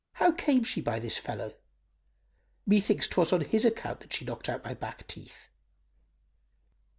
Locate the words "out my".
4.49-4.73